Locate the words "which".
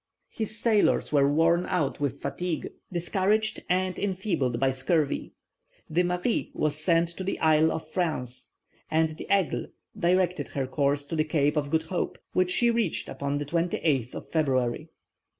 12.33-12.49